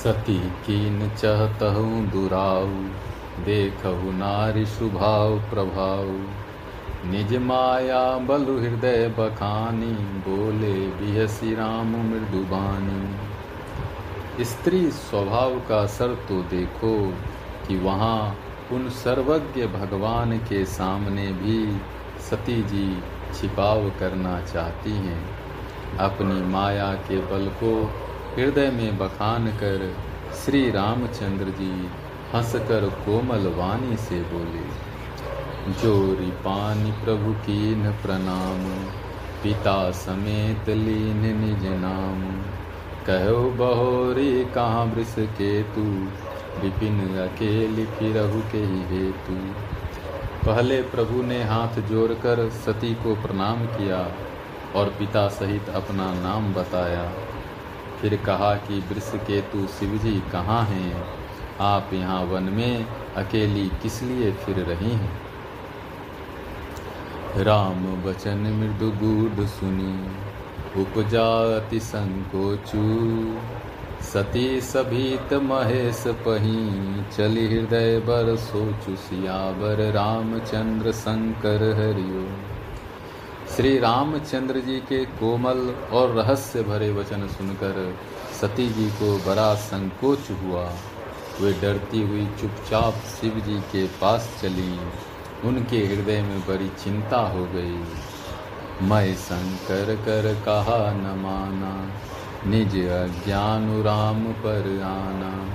सती 0.00 0.38
कीन 0.66 1.00
चहतहु 1.16 1.88
दुराऊ, 2.12 2.68
देखहु 3.44 4.12
नारी 4.12 4.64
सुभाव 4.66 5.32
प्रभाव। 5.50 6.06
निज 7.06 7.34
माया 7.42 7.98
बलु 8.18 8.54
हृदय 8.60 9.02
बखानी, 9.18 9.92
बोले 10.26 10.72
बिहसी 10.96 11.50
राम 11.54 11.90
मृदुबानी 12.10 13.02
स्त्री 14.44 14.80
स्वभाव 14.90 15.58
का 15.68 15.80
सर 15.86 16.14
तो 16.28 16.36
देखो 16.50 16.94
कि 17.66 17.76
वहाँ 17.78 18.20
उन 18.72 18.88
सर्वज्ञ 18.96 19.66
भगवान 19.68 20.32
के 20.48 20.60
सामने 20.64 21.26
भी 21.34 21.58
सती 22.30 22.58
जी 22.62 22.86
छिपाव 23.34 23.80
करना 24.00 24.34
चाहती 24.42 24.94
हैं। 24.98 25.22
अपनी 26.00 26.38
माया 26.46 26.92
के 27.08 27.18
बल 27.26 27.44
को 27.62 27.72
हृदय 28.30 28.70
में 28.70 28.98
बखान 28.98 29.46
कर 29.56 29.80
श्री 30.36 30.70
रामचंद्र 30.70 31.52
जी 31.56 31.72
हंसकर 32.34 32.88
कोमल 33.04 33.46
वाणी 33.56 33.96
से 33.98 34.20
बोले, 34.24 34.64
जोरी 35.80 36.30
पानी 36.40 36.92
प्रभु 37.04 37.32
कीन 37.46 37.90
प्रणाम, 38.02 38.64
पिता 39.42 39.74
समेत 39.96 40.68
लीन 40.68 41.24
निज 41.38 41.66
नाम। 41.80 42.22
कहो 43.06 43.40
बहोरी 43.58 44.44
कहाँ 44.54 44.84
वृष 44.86 45.14
के 45.34 45.50
तू 45.72 45.82
विपिन 46.62 47.00
अकेली 47.18 47.84
फिरहु 47.88 48.40
के 48.52 48.62
ही 48.64 48.80
हेतु। 48.90 49.36
पहले 50.46 50.80
प्रभु 50.92 51.22
ने 51.22 51.42
हाथ 51.44 51.80
जोड़कर 51.88 52.48
सती 52.58 52.94
को 52.94 53.14
प्रणाम 53.22 53.66
किया 53.68 54.00
और 54.76 54.94
पिता 54.98 55.28
सहित 55.30 55.68
अपना 55.74 56.12
नाम 56.14 56.52
बताया। 56.54 57.04
फिर 58.00 58.16
कहा 58.16 58.54
कि 58.54 58.78
वृष 58.78 59.12
केतु 59.14 59.66
शिव 59.66 59.98
जी 59.98 60.22
कहाँ 60.32 60.64
हैं? 60.64 61.04
आप 61.60 61.90
यहाँ 61.92 62.24
वन 62.24 62.42
में 62.42 62.86
अकेली 63.16 63.68
किस 63.82 64.02
लिए 64.02 64.32
फिर 64.32 64.56
रही 64.56 64.90
हैं? 64.90 65.20
राम 67.36 68.02
वचन 68.02 68.38
मृदु 68.38 68.90
गूढ़ 68.90 69.46
सुनी, 69.46 70.06
उपजाति 70.82 71.80
संकोचू। 71.80 72.82
सती 74.04 74.60
सभीत 74.60 75.32
महेश 75.34 76.04
पही, 76.06 77.02
चली 77.16 77.46
हृदय 77.46 77.98
बर 77.98 78.36
सोचु, 78.36 78.96
सियावर 78.96 79.92
रामचंद्र 79.92 80.92
शंकर 80.92 81.62
हरिओ। 81.62 82.49
श्री 83.56 83.78
रामचंद्र 83.78 84.60
जी 84.60 84.80
के 84.80 85.04
कोमल 85.04 85.58
और 85.92 86.10
रहस्य 86.10 86.62
भरे 86.62 86.92
वचन 86.92 87.28
सुनकर 87.28 87.96
सती 88.40 88.68
जी 88.68 88.90
को 88.90 89.18
बड़ा 89.18 89.54
संकोच 89.54 90.30
हुआ। 90.30 90.72
वे 91.40 91.52
डरती 91.52 92.02
हुई 92.02 92.26
चुपचाप 92.40 92.94
शिव 92.94 93.30
जी 93.30 93.60
के 93.60 93.86
पास 93.86 94.38
चली। 94.42 94.80
उनके 95.48 95.78
हृदय 95.78 96.22
में 96.22 96.40
बड़ी 96.40 96.68
चिंता 96.68 97.20
हो 97.20 97.44
गई। 97.44 97.84
मैं 98.86 99.14
शंकर 99.14 99.96
कर 99.96 100.34
कहा 100.34 100.92
न 100.92 101.18
माना, 101.18 101.90
निज 102.50 102.76
अज्ञान 102.86 103.82
राम 103.82 104.24
पर 104.24 104.82
आना। 104.84 105.46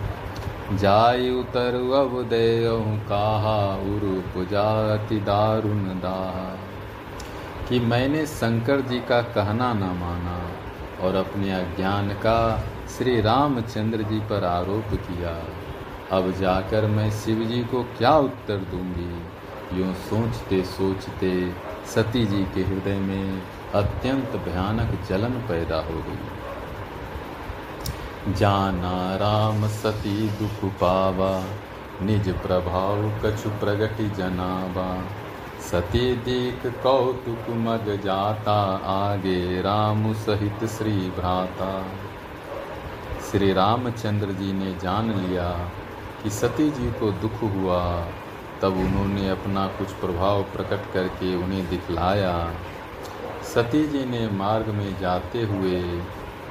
जाय 0.77 1.30
उतर 1.30 1.75
अब 1.75 2.23
दे 2.23 2.61
कहा 3.09 3.75
उरूप 3.75 4.47
जाति 4.47 5.19
दारुण 5.19 5.83
दाहा। 5.83 6.64
कि 7.69 7.80
मैंने 7.80 8.25
शंकर 8.25 8.81
जी 8.81 8.99
का 8.99 9.21
कहना 9.21 9.73
न 9.73 9.83
माना 9.99 10.52
और 11.08 11.16
अपने 11.16 11.52
अज्ञान 11.52 12.09
का 12.09 12.63
श्री 12.97 13.21
रामचंद्र 13.21 14.02
जी 14.02 14.19
पर 14.19 14.44
आरोप 14.44 14.94
किया। 14.94 15.31
अब 16.17 16.31
जाकर 16.31 16.86
मैं 16.86 17.11
शिव 17.11 17.43
जी 17.43 17.63
को 17.63 17.83
क्या 17.83 18.17
उत्तर 18.17 18.58
दूँगी? 18.58 19.11
यूँ 19.80 19.93
सोचते 19.93 20.64
सोचते 20.64 21.31
सती 21.95 22.26
जी 22.26 22.43
के 22.43 22.61
हृदय 22.61 22.95
में 22.95 23.42
अत्यंत 23.76 24.32
भयानक 24.36 25.08
जलन 25.09 25.33
पैदा 25.47 25.77
हो 25.77 25.97
गई। 26.08 26.26
जाना 28.33 29.15
राम 29.15 29.67
सती 29.67 30.30
दुख 30.30 30.71
पावा, 30.71 31.43
निज 32.02 32.30
प्रभाव 32.30 33.21
कछु 33.26 33.49
प्रगति 33.49 34.09
जनावा। 34.09 34.89
सती 35.65 36.15
दीक 36.15 36.65
कौतुक 36.83 37.49
मग 37.49 38.02
जाता, 38.03 38.53
आगे 38.86 39.61
राम 39.61 40.14
सहित 40.14 40.65
श्री 40.70 40.92
भ्राता। 40.92 41.86
श्री 43.31 43.53
रामचंद्र 43.53 44.27
जी 44.31 44.53
ने 44.53 44.73
जान 44.73 45.09
लिया 45.14 45.49
कि 46.23 46.30
सती 46.30 46.70
जी 46.71 46.92
को 46.92 47.11
दुख 47.11 47.42
हुआ, 47.43 48.02
तब 48.61 48.77
उन्होंने 48.77 49.30
अपना 49.30 49.67
कुछ 49.67 49.92
प्रभाव 49.92 50.43
प्रकट 50.43 50.93
करके 50.93 51.36
उन्हें 51.36 51.70
दिखलाया। 51.70 52.52
सती 53.43 53.87
जी 53.87 54.05
ने 54.05 54.27
मार्ग 54.27 54.67
में 54.67 54.99
जाते 54.99 55.42
हुए 55.43 55.82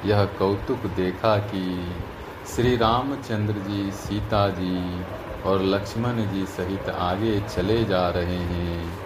यह 0.05 0.25
कौतुक 0.25 0.85
देखा 0.95 1.37
कि 1.37 1.93
श्री 2.55 2.75
रामचंद्र 2.75 3.53
जी, 3.53 3.91
सीता 3.91 4.47
जी 4.49 5.03
और 5.45 5.61
लक्ष्मण 5.63 6.15
जी 6.25 6.45
सहित 6.45 6.89
आगे 6.89 7.39
चले 7.39 7.83
जा 7.83 8.09
रहे 8.09 8.37
हैं। 8.51 9.04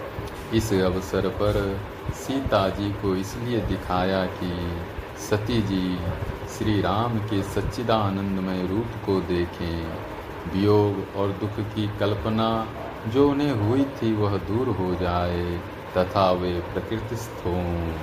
इस 0.55 0.71
अवसर 0.73 1.27
पर 1.41 1.57
सीता 2.15 2.67
जी 2.69 2.89
को 2.91 3.15
इसलिए 3.15 3.59
दिखाया 3.61 4.25
कि 4.25 4.51
सती 5.19 5.61
जी 5.61 5.97
श्री 6.49 6.81
राम 6.81 7.17
के 7.19 7.41
सच्चिदानंदमय 7.43 8.65
रूप 8.67 8.95
को 9.05 9.19
देखें। 9.21 10.53
वियोग 10.53 11.17
और 11.17 11.31
दुख 11.31 11.59
की 11.75 11.87
कल्पना 11.99 12.49
जो 13.07 13.29
उन्हें 13.29 13.51
हुई 13.51 13.83
थी 13.97 14.13
वह 14.13 14.37
दूर 14.37 14.67
हो 14.75 14.93
जाए, 14.95 15.45
तथा 15.97 16.31
वे 16.31 16.53
प्रकृतिस्थ 16.73 17.45
हों 17.45 17.93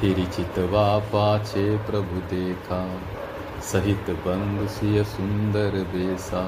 फिर 0.00 0.24
चितवा 0.26 0.98
पाछे 0.98 1.76
प्रभु 1.86 2.20
देखा, 2.30 2.80
सहित 3.62 4.10
बंद 4.26 4.68
सिय 4.68 5.04
सुंदर 5.04 5.78
बेसा। 5.94 6.42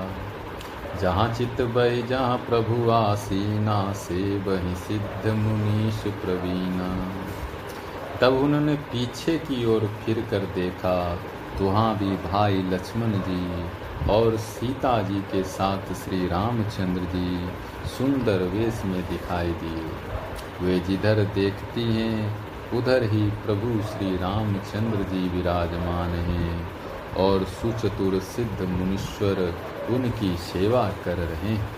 जहाँ 0.97 1.32
चित 1.34 1.60
बय, 1.75 2.03
जहाँ 2.03 2.37
प्रभु 2.38 2.91
आसीना 2.91 3.93
से 3.93 4.22
वही 4.38 4.75
सिद्ध 4.76 5.32
मुनीष 5.34 6.00
प्रवीणा। 6.22 6.88
तब 8.21 8.34
उन्होंने 8.34 8.75
पीछे 8.93 9.37
की 9.38 9.65
ओर 9.65 9.87
फिर 10.04 10.21
कर 10.31 10.47
देखा 10.54 10.99
तो 11.59 11.65
वहाँ 11.65 11.97
भी 11.99 12.10
भाई 12.25 12.62
लक्ष्मण 12.71 13.12
जी 13.28 14.10
और 14.10 14.37
सीता 14.37 15.00
जी 15.03 15.21
के 15.31 15.43
साथ 15.43 15.93
श्री 15.94 16.26
रामचंद्र 16.28 17.03
जी 17.15 17.49
सुंदर 17.88 18.43
वेश 18.49 18.82
में 18.84 19.00
दिखाई 19.03 19.53
दिए। 19.62 19.87
वे 20.62 20.78
जिधर 20.78 21.22
देखती 21.34 21.82
हैं, 21.82 22.19
उधर 22.75 23.03
ही 23.03 23.22
प्रभु 23.47 23.81
श्री 23.82 24.16
रामचंद्र 24.16 25.03
जी 25.10 25.28
विराजमान 25.28 26.10
हैं। 26.28 26.78
और 27.16 27.44
सुचतुर 27.44 28.20
सिद्ध 28.20 28.62
मुनीश्वर 28.62 29.54
उनकी 29.91 30.36
सेवा 30.36 30.91
कर 31.04 31.16
रहे 31.16 31.52
हैं। 31.52 31.70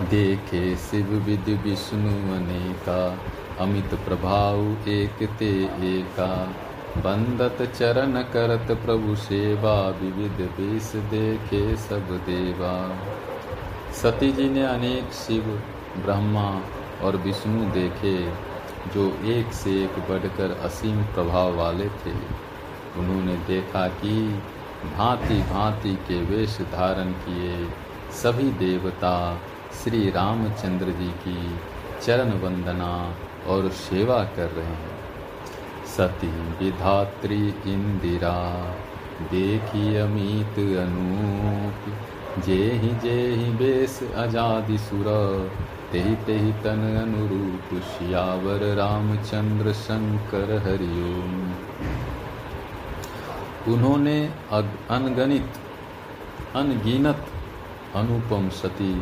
देखे 0.00 0.76
शिव 0.76 1.06
विद 1.06 1.60
विष्णु 1.64 2.34
अनेका, 2.36 3.18
अमित 3.60 3.94
प्रभाव 3.94 4.56
एक 4.88 5.28
ते 5.38 5.62
एका। 5.64 6.54
बंदत 6.96 7.72
चरण 7.78 8.22
करत 8.22 8.78
प्रभु 8.86 9.16
सेवा, 9.16 9.88
विविध 9.88 10.50
वेश 10.60 10.92
देखे 10.96 11.76
सब 11.76 12.00
देवा। 12.00 12.96
सती 13.92 14.32
जी 14.32 14.48
ने 14.48 14.62
अनेक 14.62 15.12
शिव, 15.12 15.62
ब्रह्मा 16.04 16.60
और 17.02 17.16
विष्णु 17.16 17.70
देखे, 17.70 18.32
जो 18.94 19.18
एक 19.24 19.52
से 19.52 19.84
एक 19.84 19.90
बढ़कर 19.90 20.60
असीम 20.64 21.02
प्रभाव 21.02 21.56
वाले 21.56 21.84
थे। 21.84 22.49
उन्होंने 22.96 23.36
देखा 23.36 23.88
कि 23.88 24.42
भांति 24.96 25.34
भांति 25.34 25.94
के 25.94 26.24
वेश 26.24 26.58
धारण 26.60 27.12
किए 27.12 27.68
सभी 28.12 28.50
देवता 28.50 29.40
श्री 29.84 30.10
रामचंद्र 30.10 30.86
जी 30.86 31.08
की 31.08 31.54
चरण 32.02 32.30
वंदना 32.30 33.14
और 33.46 33.70
सेवा 33.70 34.24
कर 34.24 34.50
रहे 34.50 34.66
हैं। 34.66 35.00
सती 35.86 36.26
विधात्री 36.26 37.48
इंदिरा, 37.48 38.70
देखी 39.30 39.96
अमित 39.96 40.58
अनूप। 40.58 41.96
जे 42.42 42.70
ही 42.72 42.88
जे 42.88 43.28
ही 43.28 43.52
बेस 43.52 44.02
अजादि 44.02 44.78
सुर, 44.78 45.04
तेहि 45.92 46.16
तेहि 46.16 46.52
तन 46.52 47.08
अनुरूप 47.08 47.82
श्यावर 47.82 48.74
रामचंद्र 48.74 49.72
शंकर 49.72 50.58
हरिओम। 50.58 51.69
उन्होंने 53.68 54.26
अनगणित, 54.90 55.52
अनगिनत 56.56 57.26
अनुपम 57.96 58.48
सती, 58.48 58.94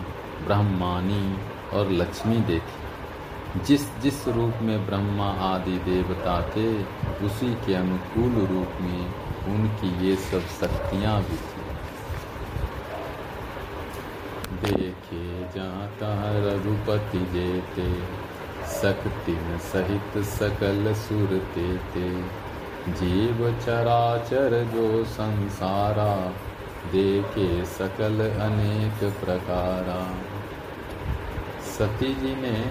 ब्रह्मानी 0.46 1.38
और 1.72 1.90
लक्ष्मी 1.90 2.37
देखी। 2.37 2.88
जिस 3.64 3.96
जिस 3.99 4.28
रूप 4.28 4.55
में 4.62 4.87
ब्रह्मा 4.87 5.31
आदि 5.31 5.78
देवता 5.78 6.43
थे, 6.43 6.82
उसी 7.26 7.55
के 7.55 7.75
अनुकूल 7.75 8.46
रूप 8.46 8.69
में 8.81 9.14
उनकी 9.44 10.08
ये 10.08 10.16
सब 10.16 10.40
शक्तियाँ 10.40 11.22
भी 11.22 11.37
थी। 11.37 11.69
देखे 14.62 15.43
जाता 15.43 16.11
रघुपति 16.25 17.19
जेते 17.19 18.00
शक्ति 18.69 19.38
सहित 19.61 20.25
सकल 20.25 20.94
सुर 20.94 21.38
ते 21.54 22.47
जीव 22.93 23.61
चराचर 23.61 24.64
जो 24.64 25.05
संसारा, 25.05 26.32
देखे 26.93 27.64
सकल 27.64 28.20
अनेक 28.31 29.14
प्रकारा। 29.25 30.14
सती 31.62 32.14
जी 32.14 32.35
ने 32.37 32.70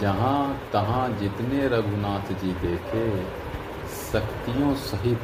जहाँ 0.00 0.60
तहाँ 0.72 1.08
जितने 1.08 1.68
रघुनाथ 1.68 2.32
जी 2.32 2.52
देखे, 2.52 3.24
शक्तियों 4.12 4.74
सहित 4.74 5.18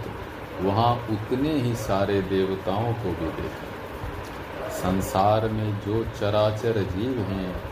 वहाँ 0.61 0.95
उतने 0.95 1.53
ही 1.53 1.75
सारे 1.75 2.23
देवताओं 2.23 2.93
को 2.93 3.09
भी 3.09 3.31
देखा। 3.43 4.69
संसार 4.71 5.49
में 5.49 5.81
जो 5.81 6.05
चराचर 6.05 6.83
जीव 6.83 7.19
हैं, 7.19 7.63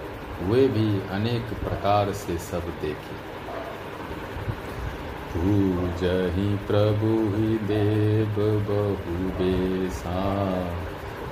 वे 0.49 0.69
भी 0.69 1.01
अनेक 1.09 1.43
प्रकार 1.43 2.13
से 2.13 2.39
सब 2.39 2.63
देखे। 2.81 3.38
पूजहि 5.49 6.49
प्रभु 6.67 7.11
ही 7.35 7.55
देव 7.69 8.35
बहु 8.69 9.29
बेसा 9.37 10.25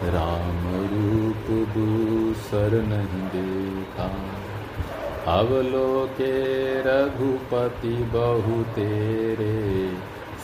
राम 0.04 0.62
रूप 0.92 1.50
दूसर 1.74 2.76
नहीं 2.82 3.22
देखा। 3.34 4.06
अवलोके 5.32 6.32
रघुपति 6.80 7.94
बहु 8.14 8.62
तेरे 8.74 9.54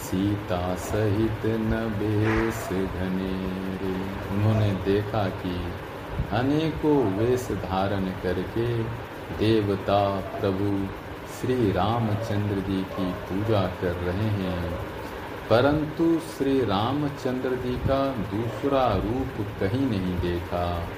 सीता 0.02 0.74
सहित 0.74 1.46
न 1.60 1.80
बेस 2.00 2.68
घनेरे 2.72 3.94
उन्होंने 4.32 4.70
देखा 4.84 5.24
कि 5.42 5.54
अनेकों 6.38 6.98
वेश 7.12 7.48
धारण 7.64 8.04
करके 8.22 8.66
देवता 9.38 10.02
प्रभु 10.40 10.70
श्री 11.42 11.72
रामचंद्र 11.72 12.54
जी 12.54 12.82
की 12.82 13.12
पूजा 13.12 13.60
कर 13.60 13.92
रहे 13.92 14.28
हैं। 14.28 14.72
परंतु 15.50 16.18
श्री 16.18 16.60
रामचंद्र 16.60 17.50
जी 17.50 17.72
का 17.72 18.08
दूसरा 18.08 18.94
रूप 18.94 19.46
कहीं 19.60 19.86
नहीं 19.86 20.18
देखा। 20.18 20.88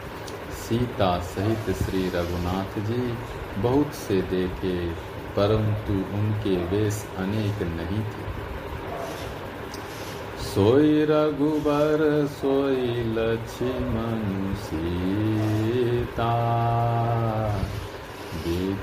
सीता 0.52 1.19
सहित 1.19 1.76
श्री 1.76 2.08
रघुनाथ 2.08 2.79
जी 2.79 3.14
बहुत 3.62 3.94
से 3.94 4.23
देखे, 4.23 4.91
परंतु 5.37 5.93
उनके 5.93 6.56
वेश 6.56 7.06
अनेक 7.19 7.62
नहीं 7.62 8.00
थे। 8.00 8.35
सोई 10.44 11.05
रघुबर, 11.05 12.26
सोई 12.26 13.05
लक्ष्मण 13.05 14.55
सीता। 14.55 16.35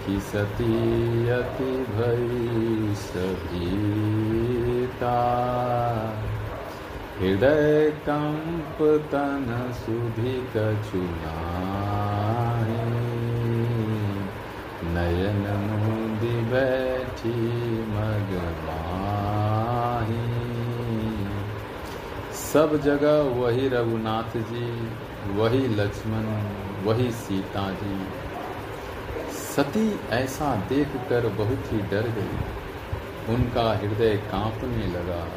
सती 0.10 1.30
अति 1.30 1.64
भई 1.64 2.96
सभीता 2.96 5.18
हृदय 7.20 7.94
कंप 8.10 9.02
तन 9.12 9.74
सुधि 9.74 10.50
कछुनाही 10.56 11.22
नयन 14.94 15.44
मुंदी 15.84 16.52
बैठी 16.52 17.38
मगमाही 17.92 19.32
सब 22.34 22.82
जगह 22.82 23.12
वही 23.12 23.68
रघुनाथ 23.68 24.38
जी, 24.38 24.90
वही 25.36 25.68
लक्ष्मण, 25.68 26.44
वही 26.84 27.12
सीता 27.12 27.72
जी। 27.72 28.31
सती 29.30 30.00
ऐसा 30.10 30.56
देखकर 30.56 31.28
बहुत 31.28 31.74
ही 31.74 31.78
डर 31.78 32.02
गई। 32.02 32.38
उनका 33.34 33.78
हृदय 33.78 34.18
कांपने 34.18 34.88
लगा 34.88 35.28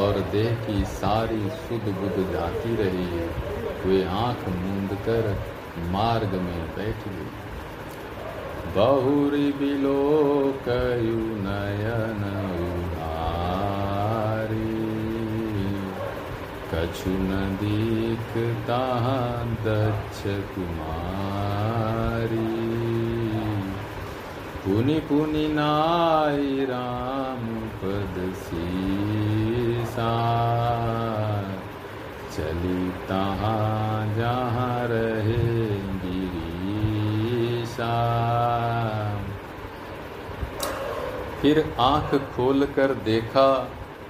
और 0.00 0.20
देह 0.20 0.54
की 0.54 0.84
सारी 0.84 1.50
सुध 1.50 1.94
बुध 1.94 2.32
जाती 2.32 2.76
रही। 2.76 3.28
वे 3.88 4.04
आँख 4.04 4.48
मूंद 4.48 4.90
कर 4.92 5.42
मार्ग 5.78 6.32
में 6.32 6.66
बैठ 6.76 7.08
गई। 7.08 7.30
बहुरी 8.76 9.52
बिलो 9.52 10.54
कयु 10.68 11.16
नयन 11.16 12.28
कछु 16.74 17.10
न 17.10 17.58
दक्ष 19.64 20.22
कुमारी। 20.26 21.61
पुनि 24.64 24.98
पुनि 25.08 25.46
नाय 25.48 26.64
राम 26.64 27.46
पद 27.78 28.18
सीसा। 28.38 30.10
चली 32.34 32.82
तहाँ 33.08 34.14
जहाँ 34.16 34.86
रहे 34.90 35.46
गिरीसा 36.04 37.88
फिर 41.40 41.64
आँख 41.80 42.14
खोल 42.36 42.66
कर 42.76 42.94
देखा 43.04 43.48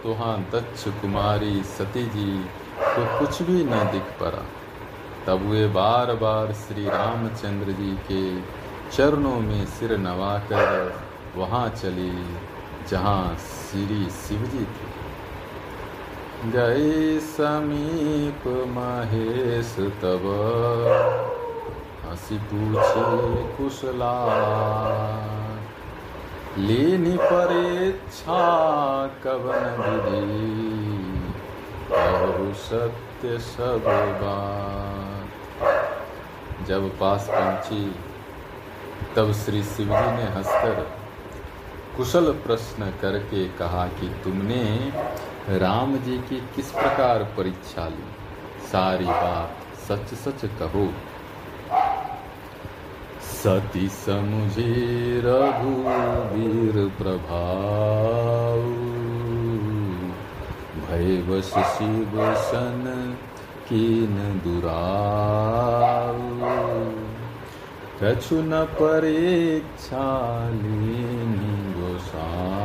तो 0.02 0.14
हाँ 0.14 0.38
दक्ष 0.52 0.84
कुमारी 1.00 1.62
सती 1.68 2.04
जी 2.06 2.30
को 2.78 3.04
तो 3.04 3.18
कुछ 3.18 3.42
भी 3.42 3.58
न 3.64 3.84
दिख 3.92 4.06
पड़ा। 4.20 4.44
तब 5.26 5.38
वे 5.50 5.64
बार 5.74 6.08
बार 6.16 6.52
श्री 6.60 6.84
रामचंद्र 6.86 7.72
जी 7.72 7.92
के 8.10 8.22
चरणों 8.92 9.40
में 9.40 9.66
सिर 9.66 9.96
नवाकर 9.98 10.92
वहाँ 11.36 11.68
चली, 11.68 12.36
जहाँ 12.90 13.36
श्री 13.36 14.10
शिवजी 14.10 14.64
थे। 14.64 14.90
गए 16.50 17.18
समीप 17.20 18.42
महेश 18.68 19.72
तब, 20.02 20.26
हँसी 22.04 22.38
पूछे 22.50 23.06
कुशला 23.56 24.12
लेनी 26.58 27.16
परेच्छा 27.16 28.44
कवन 29.24 29.82
विधि 29.82 30.42
कहु 31.92 32.54
सत्य 32.54 33.38
सब 33.38 33.82
बात। 34.22 35.28
जब 36.68 36.90
पास 36.98 37.28
पहुँची 37.30 37.84
तब 39.16 39.32
श्री 39.32 39.62
शिवजी 39.62 39.92
ने 39.92 40.22
हंसकर 40.22 40.90
कुशल 41.96 42.32
प्रश्न 42.32 42.92
करके 43.02 43.48
कहा 43.48 43.86
कि 43.86 44.14
तुमने 44.24 44.92
राम 45.58 45.96
जी 45.96 46.18
की 46.18 46.48
किस 46.56 46.70
प्रकार 46.70 47.22
परीक्षा 47.22 47.88
ली? 47.88 48.04
सारी 48.66 49.04
बात 49.04 49.76
सच 49.76 50.14
सच 50.14 50.44
कहो। 50.44 50.92
सती 53.22 53.88
समुझे 53.88 55.22
रघुवीर 55.24 56.92
प्रभाव। 56.98 58.58
भय 60.80 61.24
वश 61.28 61.44
शिव 61.44 62.34
सन 62.34 63.16
कीन 63.68 64.40
दुराऊ 64.44 66.71
कछु 68.02 68.36
न 68.42 68.64
परीक्षा 68.78 70.06
लीनी 70.52 71.56
गोसाई 71.74 72.62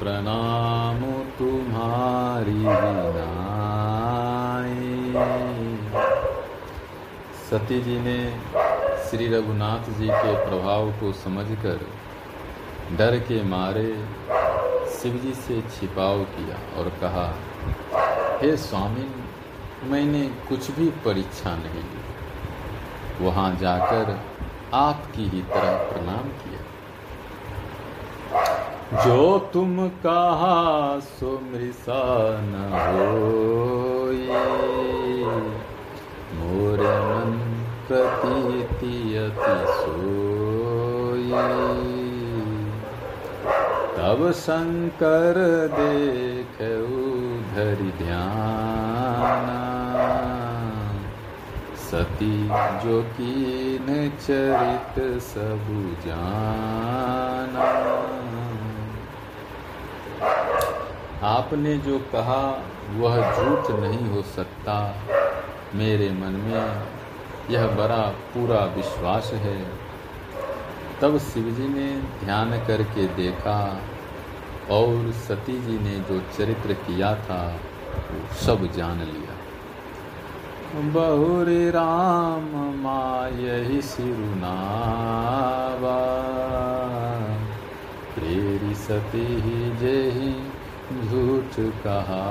प्रणाम 0.00 1.00
तुम्हारी 1.38 2.62
सती 7.50 7.80
जी 7.80 7.98
ने 7.98 8.18
श्री 9.06 9.26
रघुनाथ 9.34 9.90
जी 9.98 10.06
के 10.06 10.34
प्रभाव 10.46 10.90
को 10.92 11.12
समझकर 11.24 11.86
डर 12.98 13.18
के 13.28 13.42
मारे 13.44 13.88
शिव 14.96 15.18
जी 15.24 15.34
से 15.42 15.60
छिपाव 15.70 16.24
किया 16.36 16.58
और 16.78 16.88
कहा, 17.02 17.26
हे 18.42 18.56
स्वामी 18.56 19.08
मैंने 19.84 20.22
कुछ 20.48 20.70
भी 20.70 20.86
परीक्षा 21.04 21.56
नहीं 21.56 21.82
ली। 21.82 23.24
वहाँ 23.24 23.50
जाकर 23.56 24.18
आपकी 24.74 25.24
ही 25.28 25.42
तरह 25.42 25.76
प्रणाम 25.92 26.28
किया। 26.40 26.60
जो 29.04 29.38
तुम 29.38 29.88
कहा 29.88 30.98
सो 30.98 31.30
मृषा 31.44 32.02
न 32.40 32.54
हो 32.76 33.08
मोर 36.34 36.80
मन 36.80 37.32
प्रतीति 37.88 39.16
अति 39.16 39.58
सोई। 39.72 41.30
तब 43.96 44.32
शंकर 44.32 45.36
देख 45.72 46.60
उधर 47.60 48.04
ध्यान। 48.04 49.46
सती 51.76 52.48
जो 52.84 53.02
कीन 53.02 54.12
चरित 54.20 55.22
सब 55.22 55.96
जाना। 56.06 57.80
आपने 61.22 61.78
जो 61.78 61.98
कहा, 61.98 62.62
वह 62.96 63.16
झूठ 63.16 63.80
नहीं 63.80 64.10
हो 64.10 64.22
सकता। 64.22 64.96
मेरे 65.74 66.10
मन 66.10 66.32
में 66.32 66.82
यह 67.50 67.66
बड़ा 67.66 68.02
पूरा 68.08 68.64
विश्वास 68.64 69.30
है। 69.32 69.66
तब 71.02 71.18
शिवजी 71.18 71.68
ने 71.68 72.02
ध्यान 72.24 72.50
करके 72.50 73.06
देखा 73.06 73.76
और 74.70 75.12
सती 75.12 75.60
जी 75.60 75.78
ने 75.78 76.00
जो 76.00 76.20
चरित्र 76.20 76.72
किया 76.72 77.14
था, 77.14 77.56
वो 77.96 78.34
सब 78.34 78.72
जान 78.72 78.98
लिया। 78.98 79.36
बहुरी 80.80 81.70
राम 81.70 82.74
मायही 82.74 83.82
सिरुनावा। 83.82 84.50
प्रेरी 88.14 88.74
सती 88.74 89.26
जेही 89.76 90.48
झूठ 91.08 91.72
कहावा। 91.84 92.30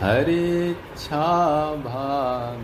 हरिच्छा 0.00 1.66
भावी 1.74 2.63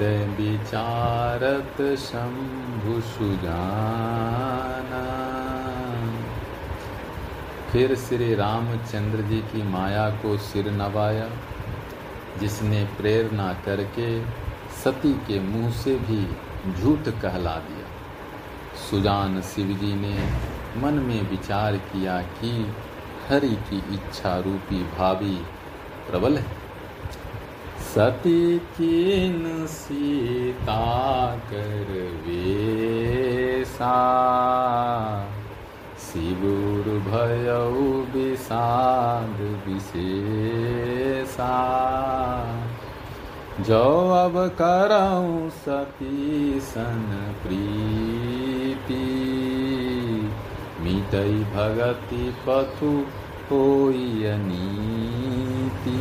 हृदय 0.00 0.36
विचारत 0.36 1.98
शंभु 1.98 3.00
सुजाना। 3.00 5.06
फिर 7.72 7.94
श्री 7.94 8.34
रामचंद्र 8.34 9.22
जी 9.22 9.38
की 9.38 9.62
माया 9.62 10.10
को 10.10 10.38
सिर 10.38 10.70
नवाया, 10.70 11.30
जिसने 12.40 12.84
प्रेरणा 12.84 13.52
करके 13.52 14.24
सती 14.84 15.12
के 15.12 15.40
मुँह 15.40 15.70
से 15.70 15.96
भी 15.96 16.36
झूठ 16.72 17.22
कहला 17.22 17.56
दिया। 17.56 17.86
सुजान 18.90 19.42
शिव 19.42 19.66
जी 19.66 19.94
ने 19.94 20.30
मन 20.80 20.94
में 20.94 21.30
विचार 21.30 21.76
किया 21.76 22.22
कि 22.22 22.74
हरि 23.28 23.48
की 23.48 23.94
इच्छा 23.94 24.38
रूपी 24.38 24.88
भावी 24.98 25.42
प्रबल 26.10 26.38
है। 26.38 26.59
सती 27.90 28.58
किन 28.76 29.66
सीता 29.66 30.82
कर 31.50 31.88
वेसा 32.26 33.96
शिवुर 36.04 36.86
भयऊ 37.08 37.88
विषाद 38.12 39.40
विशेषा। 39.66 41.56
जो 43.60 43.82
अब 44.14 44.38
करऊँ 44.60 45.50
सती 45.58 46.60
सन 46.60 47.08
प्रीति 47.42 49.08
मिटई 50.80 51.38
भगति 51.54 52.24
पथु 52.46 52.92
होई 53.50 54.24
अनीति 54.26 55.98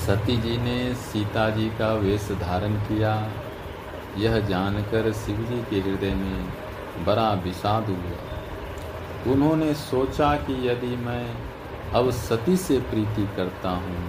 सती 0.00 0.36
जी 0.36 0.56
ने 0.58 0.78
सीता 0.96 1.48
जी 1.50 1.68
का 1.78 1.92
वेश 1.94 2.28
धारण 2.40 2.74
किया। 2.84 3.12
यह 4.18 4.38
जानकर 4.46 5.12
शिव 5.14 5.36
जी 5.44 5.60
के 5.70 5.80
हृदय 5.80 6.14
में 6.14 7.04
बड़ा 7.06 7.32
विषाद 7.44 7.88
हुआ। 7.88 9.32
उन्होंने 9.32 9.72
सोचा 9.74 10.34
कि 10.38 10.54
यदि 10.68 10.94
मैं 10.96 11.24
अब 11.94 12.10
सती 12.18 12.56
से 12.56 12.78
प्रीति 12.90 13.28
करता 13.36 13.70
हूँ 13.78 14.02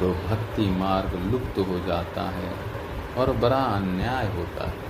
तो 0.00 0.12
भक्ति 0.26 0.66
मार्ग 0.78 1.14
लुप्त 1.32 1.58
हो 1.68 1.78
जाता 1.86 2.22
है 2.30 2.52
और 3.16 3.32
बड़ा 3.36 3.62
अन्याय 3.76 4.26
होता 4.36 4.68
है। 4.68 4.89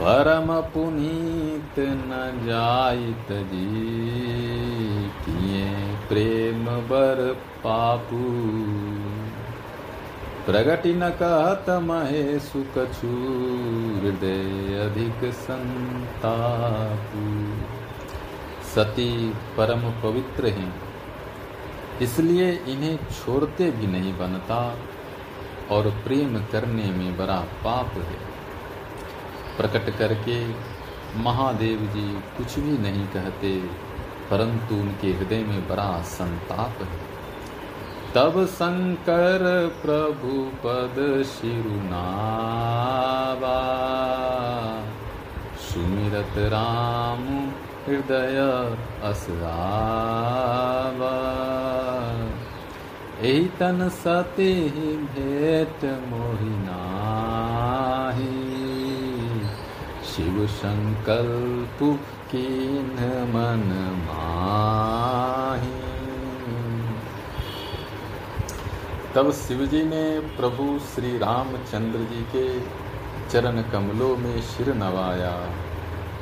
परम 0.00 0.50
पुनीत 0.72 1.78
न 1.78 2.18
जाइत 2.44 3.32
जी, 3.48 3.66
किए 5.24 5.64
प्रेम 6.08 6.64
बर 6.88 7.20
पापू। 7.58 8.20
प्रगति 10.46 10.92
न 10.94 11.10
कहत 11.18 11.68
महे 11.82 12.22
सुकछु 12.38 13.10
हृदय 13.96 14.78
अधिक 14.80 15.24
संतापू। 15.42 17.26
सती 18.70 19.12
परम 19.56 19.88
पवित्र 20.02 20.54
हैं, 20.54 20.72
इसलिए 22.02 22.50
इन्हें 22.68 22.96
छोड़ते 22.96 23.70
भी 23.70 23.86
नहीं 23.88 24.14
बनता 24.18 24.62
और 25.70 25.90
प्रेम 26.04 26.38
करने 26.52 26.90
में 26.92 27.16
बड़ा 27.18 27.40
पाप 27.64 27.92
है। 27.98 28.29
प्रकट 29.60 29.86
करके 29.98 30.38
महादेव 31.22 31.80
जी 31.94 32.08
कुछ 32.36 32.58
भी 32.58 32.76
नहीं 32.78 33.06
कहते, 33.08 33.50
परंतु 34.30 34.74
उनके 34.76 35.12
हृदय 35.12 35.42
में 35.44 35.68
बड़ा 35.68 36.02
संताप 36.10 36.82
है। 36.82 36.88
तब 38.14 38.46
शंकर 38.46 39.42
प्रभु 39.82 40.32
पद 40.62 40.96
शिरुनावा, 41.26 41.98
सुमिरत 45.66 46.34
राम 46.54 47.22
हृदय 47.86 48.38
असरावा। 49.04 51.14
तन 53.58 53.80
सती 53.94 54.54
भेट 55.14 55.80
मोहिनाही 56.08 56.60
शिव 60.20 60.46
संकल्प 60.46 61.78
किन 62.30 62.96
मन 63.34 63.62
माही। 63.98 65.70
तब 69.14 69.30
शिवजी 69.32 69.82
ने 69.82 70.02
प्रभु 70.36 70.66
श्री 70.88 71.16
रामचंद्र 71.18 71.98
जी 71.98 72.22
के 72.34 72.44
चरण 73.30 73.62
कमलों 73.62 74.16
में 74.16 74.40
सिर 74.42 74.74
नवाया 74.74 75.32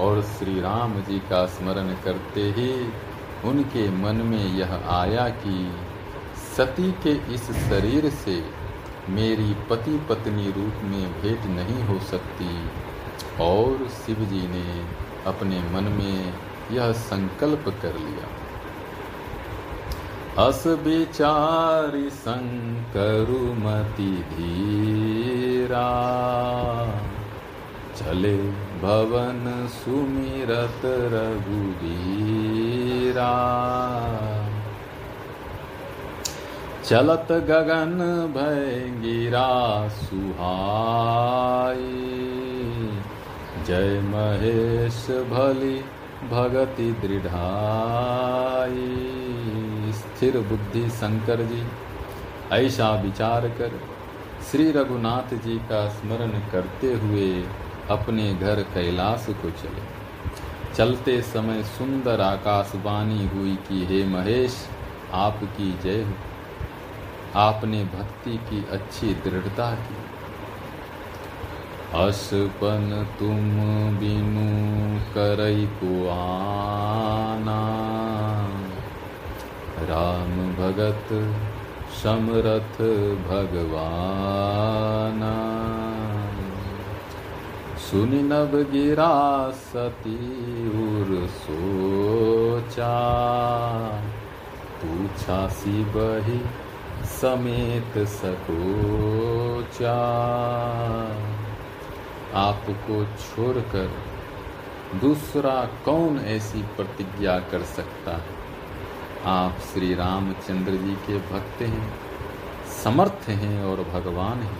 और 0.00 0.22
श्री 0.22 0.60
राम 0.60 0.94
जी 1.00 1.18
का 1.30 1.44
स्मरण 1.46 1.92
करते 2.04 2.42
ही 2.58 2.70
उनके 3.44 3.88
मन 3.90 4.22
में 4.24 4.44
यह 4.58 4.74
आया 4.90 5.28
कि 5.28 5.56
सती 6.56 6.90
के 7.02 7.16
इस 7.34 7.50
शरीर 7.68 8.10
से 8.10 8.42
मेरी 9.08 9.54
पति 9.70 9.98
पत्नी 10.10 10.46
रूप 10.50 10.84
में 10.84 11.04
भेंट 11.22 11.42
नहीं 11.58 11.82
हो 11.82 11.98
सकती। 12.06 12.50
और 13.40 13.88
शिव 13.88 14.16
जी 14.16 14.48
ने 14.48 14.84
अपने 15.26 15.72
मन 15.72 15.92
में 15.92 16.32
यह 16.72 16.92
संकल्प 16.92 17.74
कर 17.82 17.94
लिया। 17.94 18.28
अस 20.46 20.66
विचारि 20.66 22.10
संकरुमति 22.10 24.26
धीरा, 24.32 25.88
चले 27.96 28.36
भवन 28.82 29.68
सुमिरत 29.70 30.82
रघुवीरा। 31.14 33.32
चलत 36.84 37.32
गगन 37.32 37.98
भय 38.36 39.00
गिरा 39.00 39.88
सुहाई 39.88 42.27
जय 43.68 44.00
महेश 44.00 45.06
भली 45.10 45.84
भगति 46.28 46.92
दृढ़ाई। 46.92 48.72
स्थिर 49.92 50.38
बुद्धि 50.38 50.90
शंकर 50.90 51.42
जी, 51.42 51.64
ऐसा 52.52 52.94
विचार 52.94 53.48
कर 53.48 53.80
श्री 54.50 54.72
रघुनाथ 54.72 55.34
जी 55.34 55.58
का 55.58 55.88
स्मरण 55.88 56.30
करते 56.30 56.86
हुए 56.86 57.44
अपने 57.90 58.34
घर 58.34 58.62
कैलाश 58.62 59.26
को 59.28 59.50
चले। 59.50 59.98
चलते 60.76 61.22
समय 61.22 61.62
सुंदर 61.62 62.20
आकाशवाणी 62.20 63.28
हुई 63.28 63.56
कि, 63.56 63.86
हे 63.86 64.06
महेश, 64.06 64.66
आपकी 65.12 65.78
जय 65.82 66.02
हो। 66.02 66.12
आपने 67.40 67.84
भक्ति 67.84 68.36
की 68.36 68.66
अच्छी 68.70 69.14
दृढ़ता 69.14 69.74
की। 69.74 70.07
असपन 71.94 73.06
तुम 73.18 73.50
बिनु 73.98 74.98
करई 75.14 75.66
को 75.66 76.08
आना 76.08 77.60
राम 79.80 80.54
भगत 80.54 81.08
समरथ 82.02 82.82
भगवाना। 83.28 85.34
सुनि 87.78 88.22
नभ 88.22 88.72
गिरा 88.72 89.50
सती 89.50 90.68
उर 90.68 91.26
सोचा। 91.26 92.98
पूछा 94.82 95.48
सी 95.48 95.70
बही 95.70 96.40
समेत 97.04 97.98
सकोचा। 97.98 99.98
आपको 102.38 103.04
छोड़कर 103.04 103.90
दूसरा 105.00 105.54
कौन 105.84 106.18
ऐसी 106.18 106.62
प्रतिज्ञा 106.62 107.38
कर 107.38 107.62
सकता 107.62 108.16
है? 108.16 108.36
आप 109.26 109.58
श्री 109.72 109.94
रामचंद्र 109.94 110.72
जी 110.72 110.94
के 111.06 111.18
भक्त 111.18 111.62
हैं, 111.62 111.92
समर्थ 112.84 113.28
हैं 113.28 113.64
और 113.64 113.82
भगवान 113.84 114.38
हैं। 114.38 114.56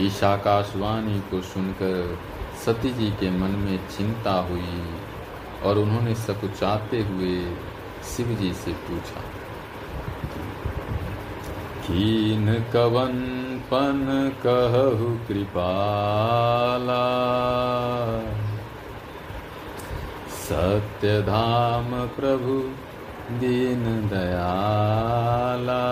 ईशाकाशवाणी 0.00 1.20
को 1.20 1.40
सुनकर 1.42 2.18
सती 2.64 2.92
जी 2.92 3.10
के 3.10 3.30
मन 3.30 3.58
में 3.58 3.88
चिंता 3.88 4.32
हुई 4.32 4.82
और 5.64 5.78
उन्होंने 5.78 6.14
सकुचाते 6.14 7.02
हुए 7.02 7.56
शिव 8.16 8.34
जी 8.40 8.52
से 8.52 8.72
पूछा 8.72 9.20
कीन 11.82 12.64
कवन 12.72 13.14
पन 13.70 14.32
कहु 14.46 15.28
कृपाला। 15.28 17.04
सत्य 20.28 21.22
धाम 21.22 22.06
प्रभु 22.06 22.70
दीन 23.38 24.08
दयाला। 24.12 25.82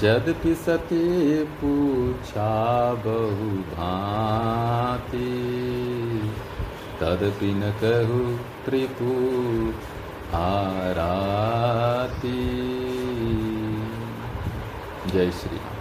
जदपि 0.00 0.54
सती 0.54 1.44
पूछा 1.44 2.94
बहु 2.94 3.72
भांति, 3.72 5.34
तदपि 7.00 7.46
न 7.46 7.60
कहु 7.60 8.38
त्रिपु 8.64 9.12
आराती। 10.36 12.77
जय 15.12 15.30
श्री 15.32 15.56
राम 15.56 15.77